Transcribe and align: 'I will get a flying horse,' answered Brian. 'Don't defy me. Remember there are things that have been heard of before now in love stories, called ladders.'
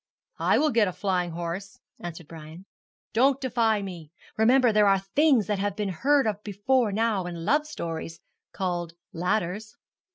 'I 0.39 0.57
will 0.57 0.71
get 0.71 0.87
a 0.87 0.91
flying 0.93 1.29
horse,' 1.29 1.79
answered 1.99 2.27
Brian. 2.27 2.65
'Don't 3.13 3.39
defy 3.39 3.83
me. 3.83 4.11
Remember 4.35 4.71
there 4.73 4.87
are 4.87 4.97
things 4.97 5.45
that 5.45 5.59
have 5.59 5.75
been 5.75 5.89
heard 5.89 6.25
of 6.25 6.43
before 6.43 6.91
now 6.91 7.27
in 7.27 7.45
love 7.45 7.67
stories, 7.67 8.19
called 8.51 8.93
ladders.' 9.13 9.77